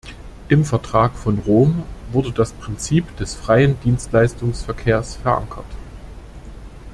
Im 0.49 0.65
Vertrag 0.65 1.13
von 1.15 1.37
Rom 1.37 1.83
wurde 2.11 2.31
das 2.31 2.53
Prinzip 2.53 3.15
des 3.17 3.35
freien 3.35 3.79
Dienstleistungsverkehrs 3.81 5.17
verankert. 5.17 5.67